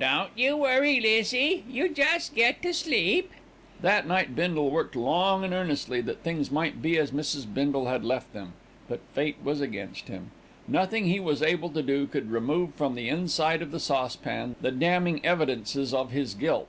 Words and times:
"Don't 0.00 0.30
you 0.34 0.56
worry, 0.56 0.98
Lizzie. 0.98 1.62
You 1.68 1.90
just 1.90 2.34
get 2.34 2.62
to 2.62 2.72
sleep." 2.72 3.30
That 3.82 4.06
night 4.06 4.34
Bindle 4.34 4.70
worked 4.70 4.96
long 4.96 5.44
and 5.44 5.52
earnestly 5.52 6.00
that 6.00 6.22
things 6.24 6.50
might 6.50 6.80
be 6.80 6.96
as 6.96 7.10
Mrs. 7.10 7.44
Bindle 7.52 7.84
had 7.88 8.02
left 8.02 8.32
them; 8.32 8.54
but 8.88 9.00
fate 9.12 9.36
was 9.44 9.60
against 9.60 10.08
him. 10.08 10.30
Nothing 10.66 11.04
he 11.04 11.20
was 11.20 11.42
able 11.42 11.68
to 11.68 11.82
do 11.82 12.06
could 12.06 12.30
remove 12.30 12.72
from 12.72 12.94
the 12.94 13.10
inside 13.10 13.60
of 13.60 13.72
the 13.72 13.78
saucepan 13.78 14.56
the 14.62 14.72
damning 14.72 15.22
evidences 15.22 15.92
of 15.92 16.12
his 16.12 16.32
guilt. 16.32 16.68